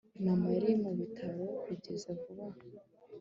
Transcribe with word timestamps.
mama 0.25 0.47
yari 0.55 0.71
mu 0.81 0.91
bitaro 0.99 1.43
kugeza 1.63 2.07
vuba 2.19 2.43
aha 2.49 2.59